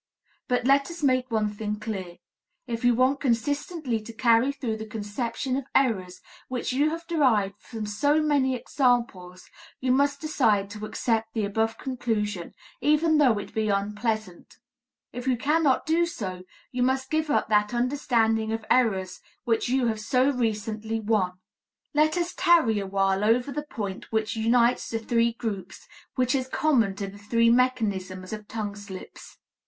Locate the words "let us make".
0.65-1.29